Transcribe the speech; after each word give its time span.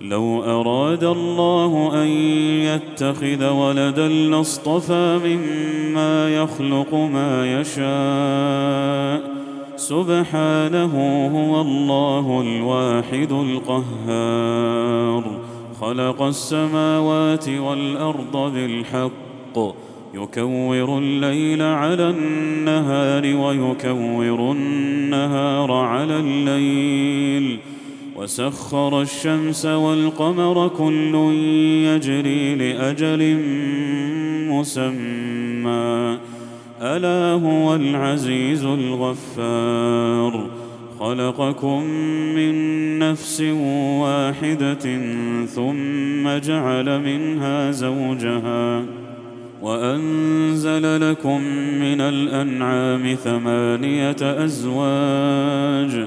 لو 0.00 0.42
أراد 0.42 1.04
الله 1.04 2.02
أن 2.02 2.06
يتخذ 2.66 3.48
ولدا 3.48 4.08
لاصطفى 4.08 5.18
مما 5.24 6.36
يخلق 6.36 6.94
ما 6.94 7.60
يشاء. 7.60 9.36
سبحانه 9.76 10.94
هو 11.34 11.60
الله 11.60 12.40
الواحد 12.40 13.32
القهار. 13.32 15.24
خلق 15.80 16.22
السماوات 16.22 17.48
والأرض 17.48 18.52
بالحق. 18.54 19.76
يكور 20.14 20.98
الليل 20.98 21.62
على 21.62 22.10
النهار 22.10 23.36
ويكور 23.36 24.52
النهار 24.52 25.72
على 25.72 26.16
الليل. 26.16 27.58
وسخر 28.16 29.02
الشمس 29.02 29.66
والقمر 29.66 30.68
كل 30.68 31.14
يجري 31.84 32.54
لأجل 32.54 33.36
مسمى. 34.50 36.18
ألا 36.82 37.42
هو 37.42 37.74
العزيز 37.74 38.64
الغفار. 38.64 40.50
خلقكم 41.00 41.82
من 42.36 42.54
نفس 42.98 43.40
واحدة 44.00 44.98
ثم 45.46 46.38
جعل 46.38 47.00
منها 47.00 47.70
زوجها 47.70 48.84
وأنزل 49.62 51.10
لكم 51.10 51.40
من 51.80 52.00
الأنعام 52.00 53.14
ثمانية 53.14 54.16
أزواج 54.44 56.06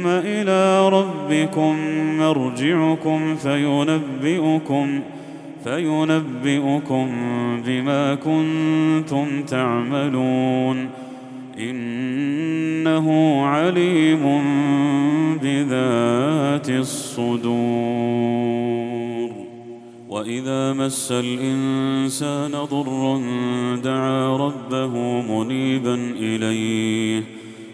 ثم 0.00 0.06
إلى 0.06 0.88
ربكم 0.88 1.76
مرجعكم 2.18 3.36
فينبئكم 3.36 5.00
فينبئكم 5.64 7.08
بما 7.66 8.14
كنتم 8.14 9.42
تعملون 9.42 10.88
إنه 11.58 13.06
عليم 13.46 14.42
بذات 15.42 16.70
الصدور 16.70 17.40
وإذا 20.08 20.72
مس 20.72 21.12
الإنسان 21.12 22.50
ضر 22.50 23.20
دعا 23.84 24.36
ربه 24.36 25.22
منيبا 25.22 25.94
إليه 26.16 27.39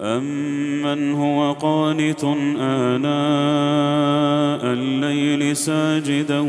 أمن 0.00 1.14
هو 1.14 1.52
قانت 1.52 2.24
آناء 2.60 3.08
الليل 4.72 5.56
ساجدا 5.56 6.40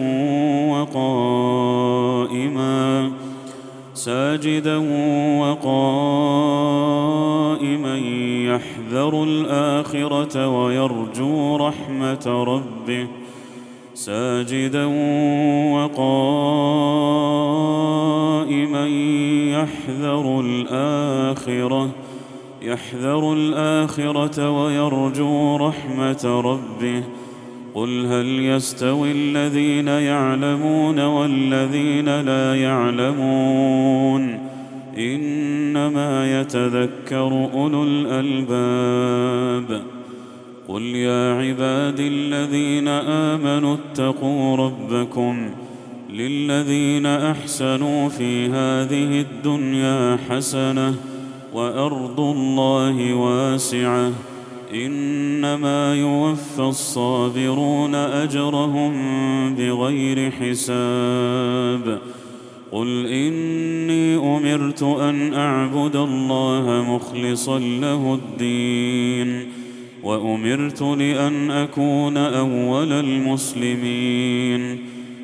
وقائما 0.71 1.99
ساجدا 3.93 4.77
وقائما 5.41 6.29
يحذر 8.47 9.23
الآخرة 9.23 10.47
ويرجو 10.47 11.55
رحمة 11.55 12.43
ربه 12.43 13.07
ساجدا 13.93 14.85
وقائما 15.73 16.47
يحذر 19.47 20.39
الآخرة. 20.39 21.89
يحذر 22.69 23.33
الآخرة 23.33 24.49
ويرجو 24.49 25.57
رحمة 25.57 26.41
ربه. 26.45 27.03
قل 27.73 28.05
هل 28.05 28.25
يستوي 28.25 29.11
الذين 29.11 29.87
يعلمون 29.87 30.99
والذين 30.99 32.21
لا 32.21 32.55
يعلمون؟ 32.55 34.39
إنما 34.97 36.41
يتذكر 36.41 37.49
أولو 37.53 37.83
الألباب. 37.83 39.81
قل 40.67 40.81
يا 40.81 41.33
عبادي 41.33 42.07
الذين 42.07 42.87
آمنوا 42.87 43.75
اتقوا 43.75 44.55
ربكم 44.55 45.49
للذين 46.09 47.05
أحسنوا 47.05 48.09
في 48.09 48.45
هذه 48.45 49.21
الدنيا 49.21 50.17
حسنة 50.29 50.95
وأرض 51.53 52.19
الله 52.19 53.13
واسعة. 53.13 54.11
إنما 54.73 55.95
يوفى 55.95 56.59
الصابرون 56.59 57.95
أجرهم 57.95 58.93
بغير 59.55 60.31
حساب. 60.31 61.99
قل 62.71 63.05
إني 63.05 64.15
أمرت 64.15 64.83
أن 64.83 65.33
أعبد 65.33 65.95
الله 65.95 66.85
مخلصا 66.89 67.59
له 67.59 68.19
الدين 68.23 69.47
وأمرت 70.03 70.81
لأن 70.81 71.51
أكون 71.51 72.17
أول 72.17 72.91
المسلمين. 72.91 74.77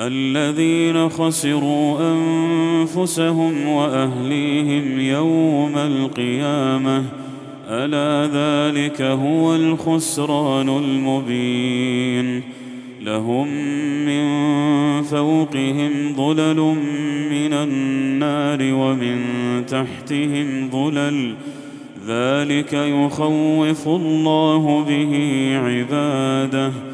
الذين 0.00 1.08
خسروا 1.08 1.98
أنفسهم 2.12 3.68
وأهليهم 3.68 5.00
يوم 5.00 5.72
القيامة 5.76 7.04
ألا 7.68 8.30
ذلك 8.32 9.02
هو 9.02 9.54
الخسران 9.56 10.68
المبين. 10.68 12.42
لهم 13.02 13.48
من 14.06 14.24
فوقهم 15.02 16.14
ظلل 16.16 16.76
من 17.30 17.52
النار 17.52 18.58
ومن 18.62 19.20
تحتهم 19.66 20.70
ظلل 20.70 21.34
ذلك 22.06 22.72
يخوف 22.72 23.88
الله 23.88 24.84
به 24.88 25.12
عباده. 25.64 26.93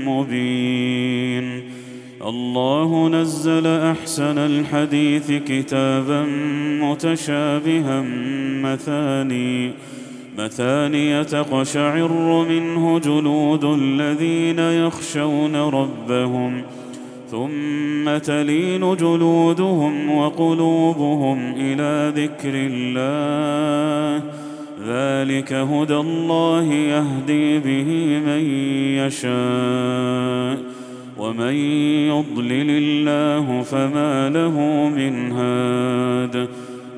مبين. 0.06 1.62
الله 2.26 3.08
نزل 3.08 3.66
أحسن 3.66 4.38
الحديث 4.38 5.32
كتابا 5.32 6.26
متشابها 6.82 8.04
مثاني 8.62 9.70
مثانية 10.38 11.22
تقشعر 11.22 12.44
منه 12.48 12.98
جلود 12.98 13.64
الذين 13.64 14.58
يخشون 14.58 15.56
ربهم. 15.56 16.62
ثم 17.30 18.18
تلين 18.18 18.96
جلودهم 18.96 20.16
وقلوبهم 20.16 21.54
إلى 21.56 22.12
ذكر 22.16 22.52
الله. 22.54 24.22
ذلك 24.86 25.52
هدى 25.52 25.96
الله 25.96 26.72
يهدي 26.72 27.58
به 27.58 28.20
من 28.26 28.42
يشاء 29.06 30.58
ومن 31.18 31.54
يضلل 32.08 32.70
الله 32.70 33.62
فما 33.62 34.28
له 34.28 34.88
من 34.96 35.32
هاد. 35.32 36.48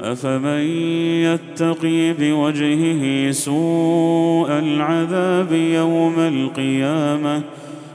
أفمن 0.03 0.61
يتقي 1.23 2.13
بوجهه 2.13 3.31
سوء 3.31 4.49
العذاب 4.51 5.53
يوم 5.53 6.15
القيامة؟ 6.19 7.43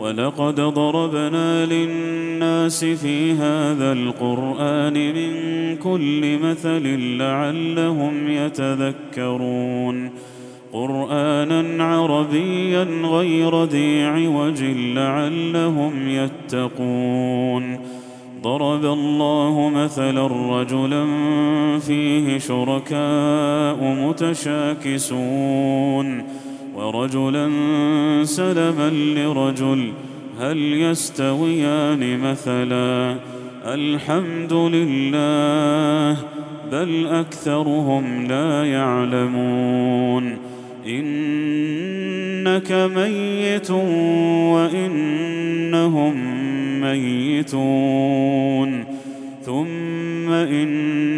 ولقد 0.00 0.54
ضربنا 0.54 1.66
للناس 1.66 2.84
في 2.84 3.32
هذا 3.32 3.92
القرآن 3.92 4.94
من 4.94 5.76
كل 5.76 6.38
مثل 6.38 6.82
لعلهم 7.18 8.28
يتذكرون 8.28 10.10
قرآنا 10.72 11.84
عربيا 11.84 12.84
غير 13.04 13.64
ذي 13.64 14.02
عوج 14.02 14.62
لعلهم 14.94 16.08
يتقون 16.08 17.78
ضرب 18.42 18.84
الله 18.84 19.70
مثلا 19.74 20.26
رجلا 20.26 21.06
فيه 21.78 22.38
شركاء 22.38 23.76
متشاكسون 23.82 25.28
ورجلا 26.78 27.50
سلما 28.24 28.90
لرجل 28.90 29.92
هل 30.40 30.58
يستويان 30.58 32.20
مثلا؟ 32.20 33.16
الحمد 33.64 34.52
لله 34.52 36.16
بل 36.72 37.06
أكثرهم 37.06 38.26
لا 38.26 38.64
يعلمون. 38.64 40.36
إنك 40.86 42.72
ميت 42.72 43.70
وإنهم 44.50 46.14
ميتون. 46.80 48.84
ثم 49.42 50.30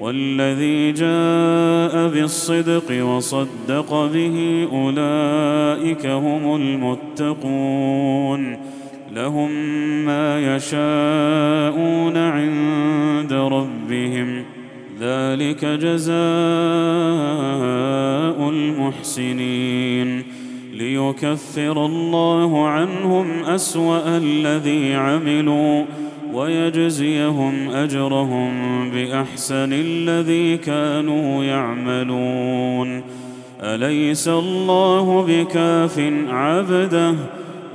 والذي 0.00 0.92
جاء 0.92 2.08
بالصدق 2.08 3.04
وصدق 3.04 4.10
به 4.14 4.68
أولئك 4.72 6.06
هم 6.06 6.56
المتقون. 6.56 8.56
لهم 9.12 9.50
ما 10.04 10.56
يشاءون 10.56 12.16
عند 12.16 13.32
ربهم. 13.32 14.44
ذلك 15.00 15.64
جزاء 15.64 16.18
المحسنين. 18.50 20.22
ليكفر 20.74 21.86
الله 21.86 22.68
عنهم 22.68 23.44
أسوأ 23.44 24.16
الذي 24.16 24.94
عملوا. 24.94 25.84
ويجزيهم 26.34 27.70
أجرهم 27.70 28.50
بأحسن 28.90 29.72
الذي 29.72 30.56
كانوا 30.56 31.44
يعملون. 31.44 33.02
أليس 33.60 34.28
الله 34.28 35.26
بكاف 35.28 35.98
عبده 36.28 37.14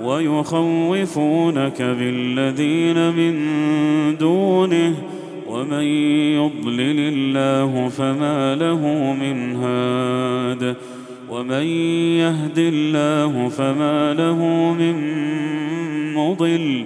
ويخوفونك 0.03 1.81
بالذين 1.81 3.11
من 3.11 3.35
دونه؟ 4.17 4.95
ومن 5.49 5.83
يضلل 6.33 6.99
الله 6.99 7.89
فما 7.89 8.55
له 8.55 9.13
من 9.13 9.55
هاد؟ 9.55 10.75
ومن 11.29 11.63
يهد 12.17 12.57
الله 12.57 13.49
فما 13.49 14.13
له 14.13 14.45
من 14.73 14.95
مضل؟ 16.13 16.85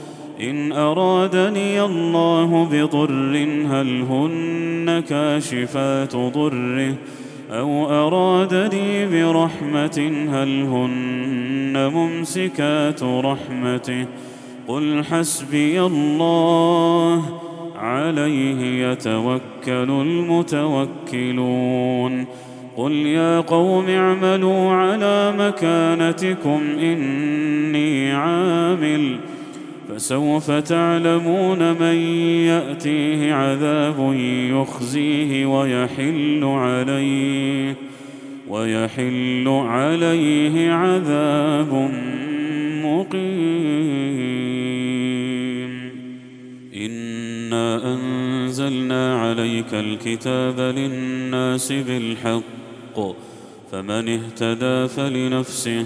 إن 0.41 0.71
أرادني 0.71 1.81
الله 1.81 2.69
بضر 2.71 3.37
هل 3.71 4.01
هن 4.01 5.03
كاشفات 5.09 6.15
ضره؟ 6.15 6.95
أو 7.51 7.89
أرادني 7.89 9.05
برحمة 9.05 10.27
هل 10.31 10.61
هن 10.61 11.91
ممسكات 11.93 13.03
رحمته؟ 13.03 14.05
قل 14.67 15.03
حسبي 15.11 15.81
الله 15.81 17.23
عليه 17.77 18.91
يتوكل 18.91 19.91
المتوكلون. 21.09 22.25
قل 22.77 22.91
يا 22.91 23.39
قوم 23.39 23.89
اعملوا 23.89 24.71
على 24.71 25.33
مكانتكم 25.39 26.61
إني 26.79 28.11
عامل 28.11 29.17
فسوف 29.91 30.51
تعلمون 30.51 31.71
من 31.71 31.95
يأتيه 32.45 33.33
عذاب 33.33 34.13
يخزيه 34.51 35.45
ويحل 35.45 36.43
عليه 36.43 37.75
ويحل 38.47 39.47
عليه 39.47 40.71
عذاب 40.71 41.73
مقيم. 42.83 43.31
إنا 46.75 47.93
أنزلنا 47.93 49.21
عليك 49.21 49.73
الكتاب 49.73 50.59
للناس 50.59 51.71
بالحق 51.71 52.99
فمن 53.71 54.09
اهتدى 54.09 54.87
فلنفسه 54.87 55.85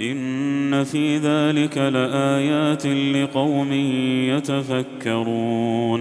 إن 0.00 0.84
في 0.84 1.18
ذلك 1.18 1.78
لآيات 1.78 2.86
لقوم 2.86 3.72
يتفكرون. 4.32 6.00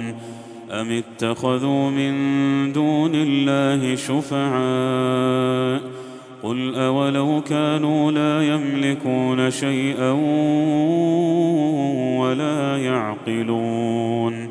أم 0.72 0.92
اتخذوا 0.92 1.90
من 1.90 2.14
دون 2.74 3.12
الله 3.16 3.96
شفعاء؟ 3.96 5.82
قل 6.44 6.76
أولو 6.76 7.42
كانوا 7.42 8.12
لا 8.12 8.54
يملكون 8.54 9.52
شيئا 9.52 10.12
ولا 12.20 12.78
يعقلون. 12.78 14.50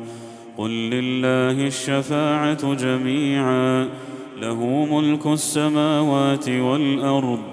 قل 0.57 0.69
لله 0.69 1.67
الشفاعة 1.67 2.73
جميعا 2.73 3.87
له 4.41 4.87
ملك 4.91 5.27
السماوات 5.27 6.49
والأرض 6.49 7.52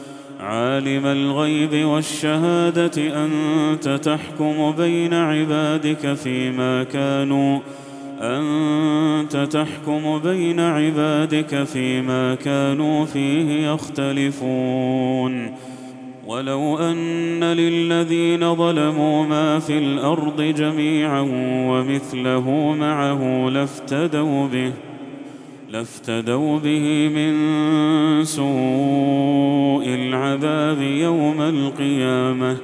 عالم 0.41 1.05
الغيب 1.05 1.85
والشهادة 1.85 3.25
أنت 3.25 3.89
تحكم 3.89 4.71
بين 4.77 5.13
عبادك 5.13 6.13
فيما 6.13 6.83
كانوا 6.83 7.59
أنت 8.21 9.37
تحكم 9.37 10.19
بين 10.19 10.59
عبادك 10.59 11.63
فيما 11.63 12.35
كانوا 12.35 13.05
فيه 13.05 13.67
يختلفون. 13.67 15.51
ولو 16.27 16.77
أن 16.77 17.43
للذين 17.43 18.55
ظلموا 18.55 19.25
ما 19.25 19.59
في 19.59 19.77
الأرض 19.77 20.41
جميعا 20.41 21.27
ومثله 21.67 22.75
معه 22.79 23.49
لافتدوا 23.49 24.47
به. 24.47 24.71
لافتدوا 25.71 26.59
به 26.59 27.09
من 27.15 27.33
سوء 28.25 29.85
العذاب 29.87 30.81
يوم 30.81 31.41
القيامة 31.41 32.57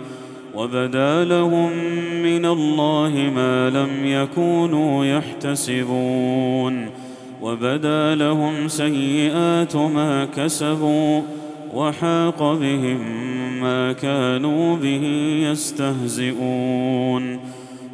وبدا 0.55 1.23
لهم 1.25 1.71
من 2.23 2.45
الله 2.45 3.31
ما 3.35 3.69
لم 3.69 3.89
يكونوا 4.05 5.05
يحتسبون 5.05 6.89
وبدا 7.41 8.15
لهم 8.15 8.67
سيئات 8.67 9.75
ما 9.75 10.25
كسبوا 10.25 11.21
وحاق 11.73 12.53
بهم 12.53 12.99
ما 13.61 13.93
كانوا 13.93 14.75
به 14.75 15.03
يستهزئون 15.51 17.39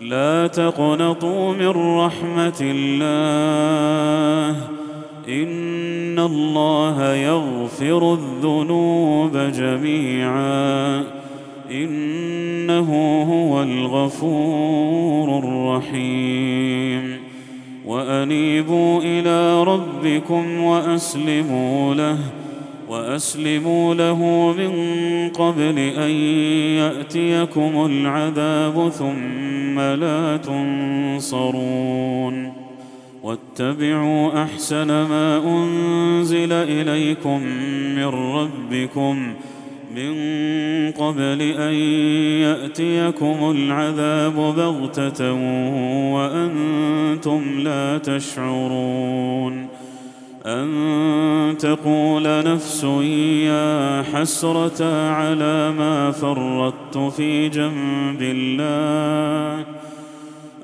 لا 0.00 0.46
تقنطوا 0.46 1.54
من 1.54 1.98
رحمة 1.98 2.58
الله. 2.60 4.56
إن 5.28 6.18
الله 6.18 7.14
يغفر 7.14 8.12
الذنوب 8.12 9.36
جميعا. 9.36 11.04
إنه 11.70 13.22
هو 13.22 13.62
الغفور 13.62 15.38
الرحيم. 15.38 17.16
وأنيبوا 17.86 19.00
إلى 19.02 19.64
ربكم 19.64 20.60
وأسلموا 20.60 21.94
له. 21.94 22.18
وأسلموا 22.88 23.94
له 23.94 24.52
من 24.58 24.72
قبل 25.28 25.78
أن 25.78 26.10
يأتيكم 26.80 27.86
العذاب 27.86 28.88
ثم 28.88 29.80
لا 29.80 30.36
تنصرون. 30.36 31.78
واتبعوا 33.22 34.42
أحسن 34.42 34.86
ما 34.86 35.42
أنزل 35.46 36.52
إليكم 36.52 37.42
من 37.96 38.04
ربكم 38.04 39.34
من 39.96 40.12
قبل 40.90 41.42
أن 41.42 41.74
يأتيكم 42.42 43.50
العذاب 43.50 44.34
بغتة 44.34 45.32
وأنتم 46.14 47.60
لا 47.60 47.98
تشعرون. 47.98 49.77
أن 50.46 51.56
تقول 51.58 52.22
نفس 52.22 52.84
يا 53.44 54.02
حسرة 54.12 55.10
على 55.10 55.70
ما 55.78 56.10
فرطت 56.10 56.98
في 57.16 57.48
جنب 57.48 58.22
الله. 58.22 59.64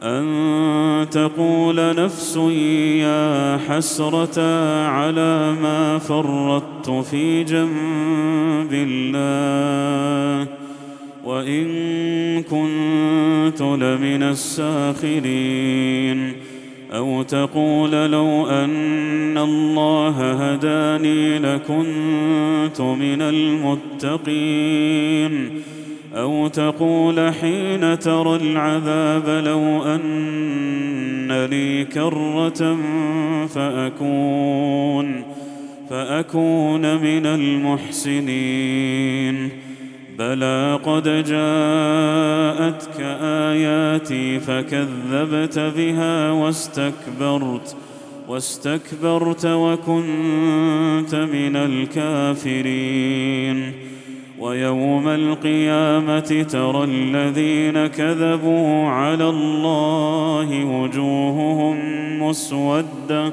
أن 0.03 1.07
تقول 1.11 1.97
نفس 2.05 2.37
يا 2.37 3.59
حسرة 3.69 4.41
على 4.87 5.53
ما 5.63 5.99
فرطت 5.99 6.91
في 6.91 7.45
جنب 7.45 8.73
الله. 8.73 10.49
وإن 11.25 12.43
كنت 12.43 13.61
لمن 13.61 14.23
الساخرين. 14.23 15.65
أو 16.95 17.23
تقول 17.23 17.91
لو 17.91 18.47
أن 18.47 19.39
الله 19.39 20.33
هداني 20.33 21.39
لكنت 21.39 22.81
من 22.81 23.23
المتقين. 24.03 25.51
أو 26.15 26.49
تقول 26.49 27.33
حين 27.41 27.99
ترى 27.99 28.37
العذاب 28.37 29.45
لو 29.47 29.83
أن 29.83 31.47
لي 31.51 31.85
كرة 31.85 32.77
فأكون 33.47 35.23
فأكون 35.91 36.97
من 36.97 37.27
المحسنين. 37.27 38.85
بلى 40.19 40.81
قد 40.85 41.03
جاءتك 41.05 43.01
آياتي 43.21 44.41
فكذبت 44.41 45.59
بها 45.59 46.31
واستكبرت 46.31 47.77
واستكبرت 48.29 49.47
وكنت 49.47 51.15
من 51.15 51.57
الكافرين. 51.57 53.05
ويوم 54.39 55.09
القيامه 55.09 56.47
ترى 56.51 56.85
الذين 56.85 57.87
كذبوا 57.87 58.89
على 58.89 59.29
الله 59.29 60.65
وجوههم 60.65 61.77
مسوده 62.23 63.33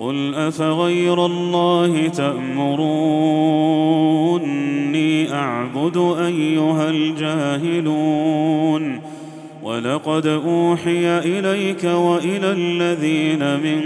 قل 0.00 0.34
افغير 0.34 1.26
الله 1.26 2.08
تامروني 2.08 2.88
اعبد 5.32 5.96
ايها 6.20 6.90
الجاهلون 6.90 8.48
ولقد 9.62 10.26
اوحي 10.26 11.18
اليك 11.18 11.84
والى 11.84 12.52
الذين 12.52 13.60
من 13.60 13.80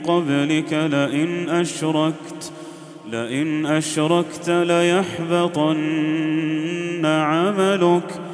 قبلك 0.00 0.72
لئن 0.72 1.48
اشركت 1.48 2.52
لئن 3.12 3.66
اشركت 3.66 4.50
ليحبطن 4.50 5.80
عملك 7.06 8.29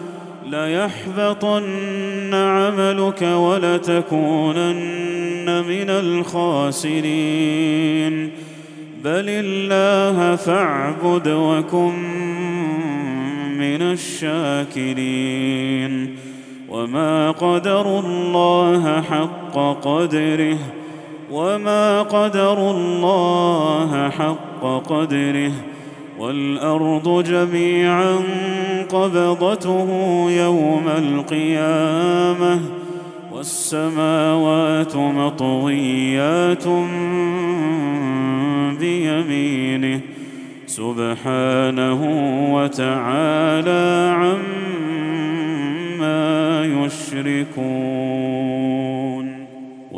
ليحبطن 0.50 2.34
عملك 2.34 3.22
ولتكونن 3.22 4.84
من 5.68 5.90
الخاسرين 5.90 7.36
بل 9.04 9.24
الله 9.28 10.36
فاعبد 10.36 11.28
وكن 11.28 11.94
من 13.58 13.82
الشاكرين 14.76 15.36
وما 16.68 17.30
قدروا 17.30 18.00
الله 18.00 19.02
حق 19.02 19.58
قدره 19.82 20.58
وما 21.30 22.02
قدروا 22.02 22.70
الله 22.70 24.10
حق 24.10 24.82
قدره 24.88 25.52
والأرض 26.18 27.24
جميعا 27.24 28.18
قبضته 28.88 29.88
يوم 30.30 30.88
القيامة 30.88 32.60
والسماوات 33.32 34.96
مطويات 34.96 36.64
بيمينه 38.80 40.00
سبحانه 40.66 42.00
وتعالى 42.54 44.14
عما 44.16 44.56
يشركون. 46.64 48.16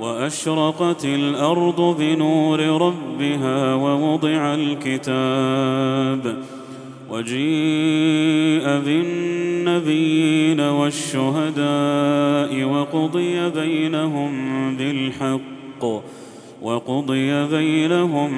وأشرقت 0.00 1.04
الأرض 1.04 1.96
بنور 1.98 2.60
ربها 2.60 3.74
ووضع 3.74 4.54
الكتاب 4.54 6.36
وجيء 7.10 8.64
بالنبيين 8.64 10.60
والشهداء 10.60 12.64
وقضي 12.64 13.50
بينهم 13.50 14.32
بالحق 14.76 15.84
وقضي 16.62 17.46
بينهم 17.46 18.30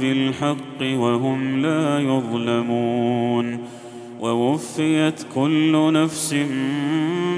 بالحق 0.00 0.82
وهم 0.82 1.62
لا 1.62 1.98
يظلمون 1.98 3.58
ووفيت 4.22 5.26
كل 5.34 5.92
نفس 5.92 6.34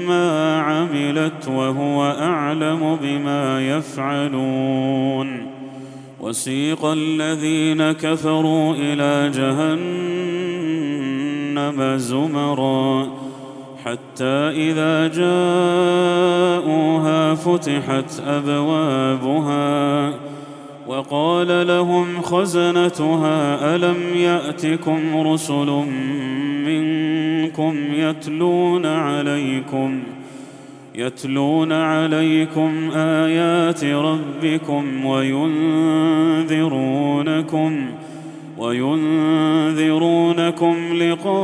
ما 0.07 0.59
عملت 0.61 1.47
وهو 1.47 2.15
أعلم 2.19 2.97
بما 3.01 3.67
يفعلون. 3.77 5.47
وسيق 6.21 6.85
الذين 6.85 7.91
كفروا 7.91 8.75
إلى 8.77 9.31
جهنم 11.55 11.97
زمرا 11.97 13.07
حتى 13.85 14.49
إذا 14.49 15.07
جاءوها 15.07 16.55
فتحت 17.35 18.19
أبوابها 18.27 20.13
وقال 20.87 21.67
لهم 21.67 22.21
خزنتها 22.21 23.75
ألم 23.75 23.97
يأتكم 24.15 25.27
رسل 25.27 25.83
منكم 27.59 27.93
يتلون 27.93 28.85
عليكم 28.85 30.03
يتلون 30.95 31.71
عليكم 31.71 32.91
آيات 32.95 33.83
ربكم 33.83 35.05
وينذرونكم 35.05 35.55
وينذرونكم 38.57 39.73
لقاء 40.93 41.35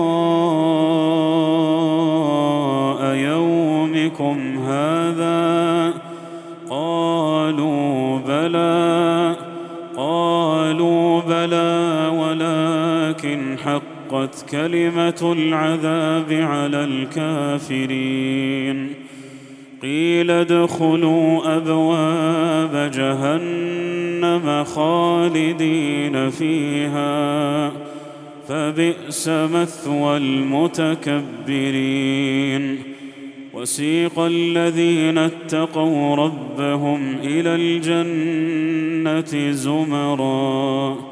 يومكم 3.16 4.58
هذا. 4.68 5.94
قالوا 6.70 8.20
بلى 8.28 9.36
قالوا 9.98 11.22
بلى 11.22 12.12
ولكن 12.18 13.58
حقت 14.12 14.46
كلمة 14.52 15.34
العذاب 15.38 16.34
على 16.34 16.84
الكافرين. 16.84 18.90
قيل 19.82 20.32
ادخلوا 20.32 21.58
أبواب 21.58 22.92
جهنم 22.94 24.64
خالدين 24.64 26.30
فيها 26.30 27.72
فبئس 28.48 29.30
مثوى 29.30 30.18
المتكبرين. 30.18 31.84
وسيق 33.54 34.20
الذين 34.20 35.18
اتقوا 35.18 36.16
ربهم 36.16 37.16
إلى 37.24 37.56
الجنة 37.56 39.52
زمرا. 39.52 41.11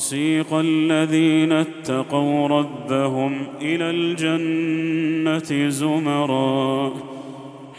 وسيق 0.00 0.54
الذين 0.54 1.52
اتقوا 1.52 2.48
ربهم 2.48 3.46
إلى 3.60 3.90
الجنة 3.90 5.68
زمرا 5.68 6.92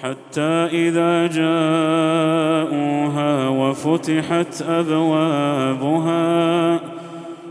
حتى 0.03 0.67
إذا 0.71 1.27
جاءوها 1.27 1.49
وفتحت 3.49 4.61
أبوابها 4.61 6.79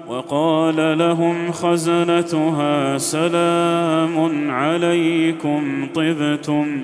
وقال 0.09 0.99
لهم 0.99 1.53
خزنتها 1.53 2.99
سلام 2.99 4.51
عليكم 4.51 5.87
طبتم 5.95 6.83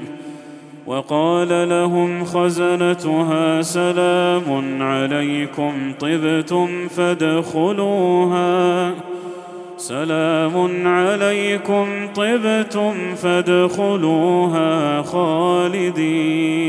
وقال 0.87 1.69
لهم 1.69 2.25
خزنتها 2.25 3.63
سلام 3.63 4.83
عليكم 4.83 5.93
طبتم 6.01 6.89
فادخلوها. 6.89 8.95
سلام 9.77 10.87
عليكم 10.87 11.87
طبتم 12.15 13.15
فادخلوها 13.15 15.03
خالدين. 15.03 16.67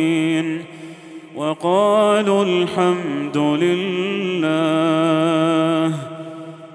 وقالوا 1.36 2.46
الحمد 2.46 3.38
لله. 3.38 4.58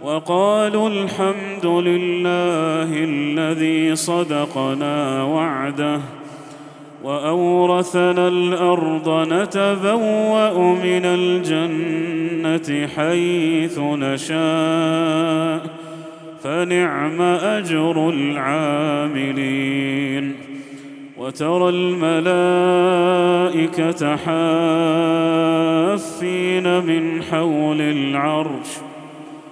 وقالوا 0.04 0.88
الحمد 0.88 1.66
لله 1.66 3.04
الذي 3.04 3.96
صدقنا 3.96 5.22
وعده. 5.22 6.00
وأورثنا 7.04 8.28
الأرض 8.28 9.08
نتبوأ 9.32 10.74
من 10.74 11.04
الجنة 11.04 12.86
حيث 12.96 13.78
نشاء 13.78 15.60
فنعم 16.42 17.22
أجر 17.22 18.10
العاملين. 18.10 19.72
وترى 21.22 21.68
الملائكة 21.68 22.96
حافين 24.16 25.66
من 26.86 27.22
حول 27.22 27.80
العرش 27.80 28.81